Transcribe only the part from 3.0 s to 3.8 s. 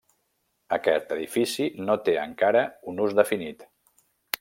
ús definit.